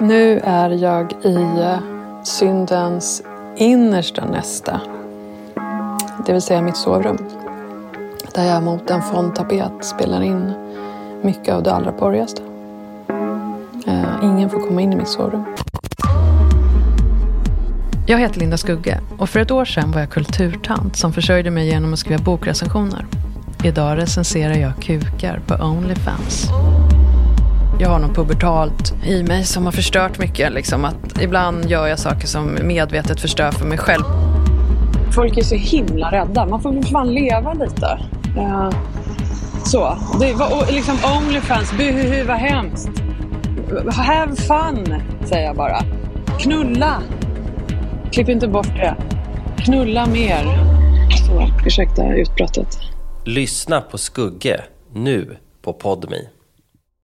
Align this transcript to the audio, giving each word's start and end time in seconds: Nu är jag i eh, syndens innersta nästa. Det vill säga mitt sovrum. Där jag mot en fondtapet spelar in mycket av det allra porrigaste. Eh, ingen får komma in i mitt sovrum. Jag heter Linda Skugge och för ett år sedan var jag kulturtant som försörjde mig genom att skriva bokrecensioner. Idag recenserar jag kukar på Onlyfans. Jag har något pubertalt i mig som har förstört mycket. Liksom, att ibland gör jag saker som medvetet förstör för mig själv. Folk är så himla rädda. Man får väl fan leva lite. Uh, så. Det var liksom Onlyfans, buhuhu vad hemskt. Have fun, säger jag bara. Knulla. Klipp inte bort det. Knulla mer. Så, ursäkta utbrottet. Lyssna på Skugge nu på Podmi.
Nu 0.00 0.40
är 0.44 0.70
jag 0.70 1.12
i 1.22 1.36
eh, 1.60 1.78
syndens 2.22 3.22
innersta 3.56 4.24
nästa. 4.24 4.80
Det 6.26 6.32
vill 6.32 6.42
säga 6.42 6.62
mitt 6.62 6.76
sovrum. 6.76 7.18
Där 8.34 8.44
jag 8.44 8.62
mot 8.62 8.90
en 8.90 9.02
fondtapet 9.02 9.84
spelar 9.84 10.22
in 10.22 10.52
mycket 11.22 11.54
av 11.54 11.62
det 11.62 11.72
allra 11.72 11.92
porrigaste. 11.92 12.42
Eh, 13.86 14.04
ingen 14.22 14.50
får 14.50 14.66
komma 14.66 14.80
in 14.80 14.92
i 14.92 14.96
mitt 14.96 15.08
sovrum. 15.08 15.44
Jag 18.06 18.18
heter 18.18 18.40
Linda 18.40 18.56
Skugge 18.56 19.00
och 19.18 19.28
för 19.28 19.40
ett 19.40 19.50
år 19.50 19.64
sedan 19.64 19.92
var 19.92 20.00
jag 20.00 20.10
kulturtant 20.10 20.96
som 20.96 21.12
försörjde 21.12 21.50
mig 21.50 21.66
genom 21.68 21.92
att 21.92 21.98
skriva 21.98 22.22
bokrecensioner. 22.22 23.06
Idag 23.64 23.98
recenserar 23.98 24.54
jag 24.54 24.72
kukar 24.82 25.40
på 25.46 25.54
Onlyfans. 25.64 26.50
Jag 27.78 27.88
har 27.88 27.98
något 27.98 28.14
pubertalt 28.14 28.94
i 29.04 29.22
mig 29.22 29.44
som 29.44 29.64
har 29.64 29.72
förstört 29.72 30.18
mycket. 30.18 30.52
Liksom, 30.52 30.84
att 30.84 31.22
ibland 31.22 31.70
gör 31.70 31.86
jag 31.86 31.98
saker 31.98 32.26
som 32.26 32.58
medvetet 32.62 33.20
förstör 33.20 33.50
för 33.50 33.66
mig 33.66 33.78
själv. 33.78 34.02
Folk 35.14 35.38
är 35.38 35.42
så 35.42 35.54
himla 35.54 36.12
rädda. 36.12 36.46
Man 36.46 36.62
får 36.62 36.72
väl 36.72 36.84
fan 36.84 37.14
leva 37.14 37.52
lite. 37.52 37.98
Uh, 38.36 38.70
så. 39.64 39.98
Det 40.20 40.34
var 40.34 40.72
liksom 40.72 40.96
Onlyfans, 41.16 41.72
buhuhu 41.72 42.24
vad 42.24 42.36
hemskt. 42.36 42.90
Have 43.92 44.36
fun, 44.36 45.02
säger 45.24 45.46
jag 45.46 45.56
bara. 45.56 45.78
Knulla. 46.38 47.02
Klipp 48.12 48.28
inte 48.28 48.48
bort 48.48 48.76
det. 48.76 48.96
Knulla 49.58 50.06
mer. 50.06 50.44
Så, 51.26 51.66
ursäkta 51.66 52.14
utbrottet. 52.14 52.78
Lyssna 53.24 53.80
på 53.80 53.98
Skugge 53.98 54.60
nu 54.92 55.36
på 55.62 55.72
Podmi. 55.72 56.28